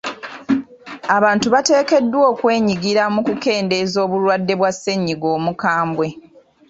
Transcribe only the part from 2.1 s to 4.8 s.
okwenyigira mu kukendeeza obulwadde bwa